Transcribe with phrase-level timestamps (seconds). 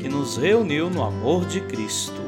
[0.00, 2.22] que nos reuniu no amor de Cristo.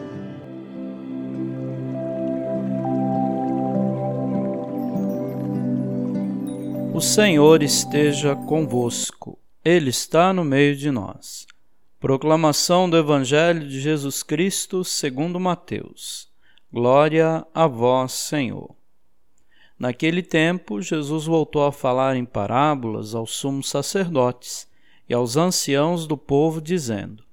[6.92, 11.46] O Senhor esteja convosco, Ele está no meio de nós.
[12.00, 16.28] Proclamação do Evangelho de Jesus Cristo segundo Mateus.
[16.72, 18.74] Glória a vós, Senhor.
[19.78, 24.68] Naquele tempo, Jesus voltou a falar em parábolas aos sumos sacerdotes
[25.08, 27.29] e aos anciãos do povo, dizendo: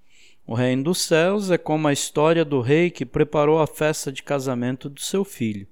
[0.47, 4.23] O reino dos céus é como a história do rei que preparou a festa de
[4.23, 5.67] casamento do seu filho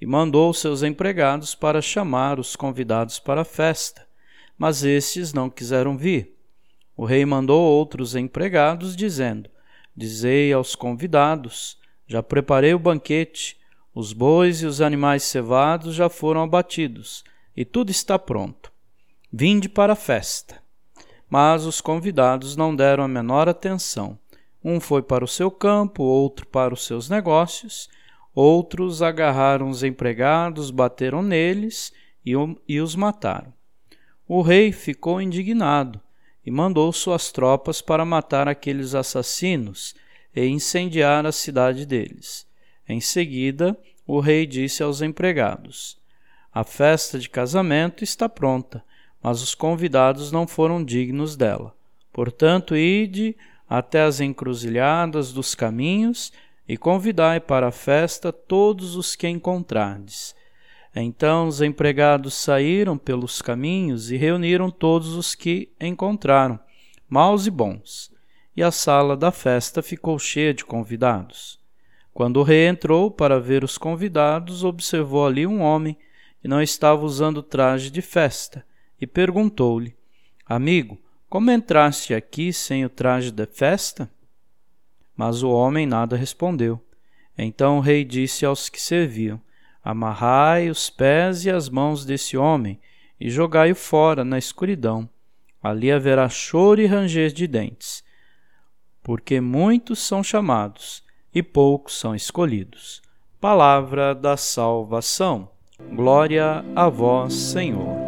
[0.00, 4.06] e mandou seus empregados para chamar os convidados para a festa,
[4.56, 6.32] mas estes não quiseram vir.
[6.96, 9.50] O rei mandou outros empregados, dizendo:
[9.96, 11.76] Dizei aos convidados:
[12.06, 13.58] Já preparei o banquete,
[13.92, 17.24] os bois e os animais cevados já foram abatidos,
[17.56, 18.70] e tudo está pronto.
[19.32, 20.63] Vinde para a festa.
[21.28, 24.18] Mas os convidados não deram a menor atenção.
[24.62, 27.88] Um foi para o seu campo, outro para os seus negócios,
[28.34, 31.92] outros agarraram os empregados, bateram neles
[32.24, 32.32] e,
[32.66, 33.52] e os mataram.
[34.26, 36.00] O rei ficou indignado
[36.44, 39.94] e mandou suas tropas para matar aqueles assassinos
[40.34, 42.46] e incendiar a cidade deles.
[42.88, 45.98] Em seguida, o rei disse aos empregados:
[46.52, 48.82] A festa de casamento está pronta
[49.24, 51.74] mas os convidados não foram dignos dela.
[52.12, 53.34] Portanto, ide
[53.66, 56.30] até as encruzilhadas dos caminhos
[56.68, 60.36] e convidai para a festa todos os que encontrardes.
[60.94, 66.60] Então os empregados saíram pelos caminhos e reuniram todos os que encontraram,
[67.08, 68.12] maus e bons,
[68.54, 71.58] e a sala da festa ficou cheia de convidados.
[72.12, 75.96] Quando o rei entrou para ver os convidados, observou ali um homem
[76.42, 78.62] que não estava usando traje de festa
[79.04, 79.94] e perguntou-lhe:
[80.46, 80.98] Amigo,
[81.28, 84.10] como entraste aqui sem o traje de festa?
[85.14, 86.82] Mas o homem nada respondeu.
[87.36, 89.38] Então o rei disse aos que serviam:
[89.82, 92.80] Amarrai os pés e as mãos desse homem
[93.20, 95.08] e jogai-o fora na escuridão.
[95.62, 98.02] Ali haverá choro e ranger de dentes,
[99.02, 101.04] porque muitos são chamados
[101.34, 103.02] e poucos são escolhidos.
[103.38, 105.50] Palavra da salvação.
[105.92, 108.03] Glória a vós, Senhor.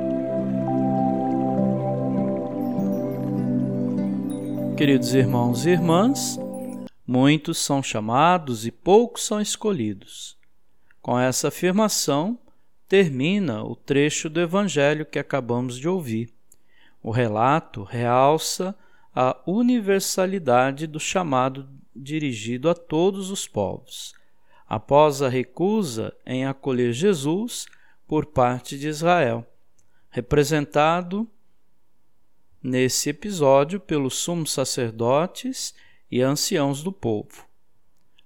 [4.77, 6.39] Queridos irmãos e irmãs,
[7.07, 10.37] muitos são chamados e poucos são escolhidos.
[11.01, 12.39] Com essa afirmação,
[12.87, 16.29] termina o trecho do Evangelho que acabamos de ouvir.
[17.03, 18.77] O relato realça
[19.15, 24.13] a universalidade do chamado dirigido a todos os povos.
[24.69, 27.65] Após a recusa em acolher Jesus
[28.07, 29.47] por parte de Israel,
[30.11, 31.27] representado
[32.67, 35.73] nesse episódio pelos sumos sacerdotes
[36.11, 37.47] e anciãos do povo.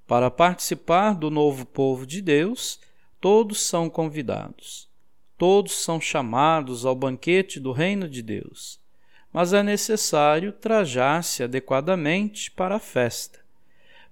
[0.07, 2.81] Para participar do novo povo de Deus,
[3.21, 4.89] todos são convidados.
[5.37, 8.81] Todos são chamados ao banquete do reino de Deus.
[9.31, 13.41] Mas é necessário trajar-se adequadamente para a festa.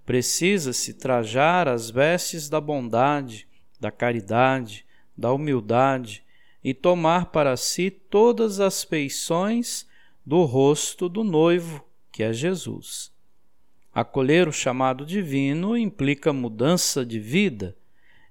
[0.05, 3.49] Precisa-se trajar as vestes da bondade,
[3.81, 4.85] da caridade,
[5.17, 6.23] da humildade
[6.63, 9.89] e tomar para si todas as feições
[10.29, 13.11] do rosto do noivo, que é Jesus.
[13.95, 17.75] Acolher o chamado divino implica mudança de vida,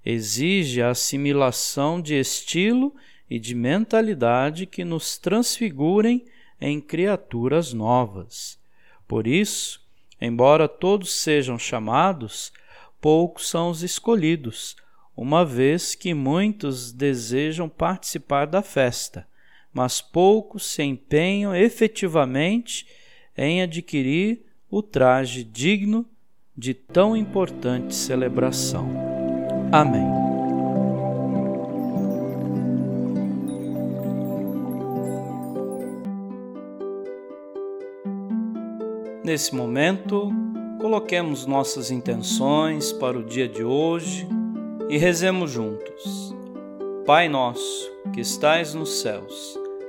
[0.06, 2.96] exige a assimilação de estilo
[3.28, 6.24] e de mentalidade que nos transfigurem
[6.62, 8.60] em criaturas novas.
[9.08, 9.82] Por isso,
[10.22, 12.54] embora todos sejam chamados,
[13.02, 14.76] poucos são os escolhidos,
[15.16, 19.28] uma vez que muitos desejam participar da festa
[19.78, 22.88] mas poucos se empenham efetivamente
[23.38, 26.04] em adquirir o traje digno
[26.58, 28.90] de tão importante celebração.
[29.72, 30.08] Amém.
[39.24, 40.32] Nesse momento,
[40.82, 44.28] coloquemos nossas intenções para o dia de hoje
[44.90, 46.36] e rezemos juntos.
[47.06, 49.57] Pai nosso, que estais nos céus,